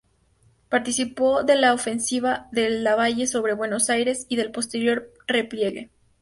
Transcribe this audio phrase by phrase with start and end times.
[0.67, 5.91] Participó de la ofensiva de Lavalle sobre Buenos Aires y del posterior repliegue.